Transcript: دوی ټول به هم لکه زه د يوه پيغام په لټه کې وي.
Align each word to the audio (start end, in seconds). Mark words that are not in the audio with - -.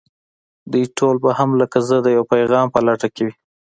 دوی 0.71 0.85
ټول 0.97 1.15
به 1.23 1.31
هم 1.39 1.49
لکه 1.61 1.77
زه 1.87 1.95
د 2.01 2.07
يوه 2.15 2.29
پيغام 2.33 2.67
په 2.73 2.79
لټه 2.87 3.07
کې 3.13 3.21
وي. 3.25 3.33